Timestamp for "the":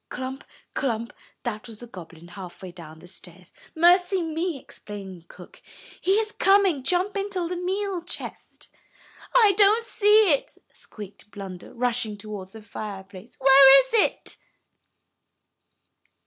1.79-1.85, 2.97-3.07, 7.47-7.55, 12.53-12.63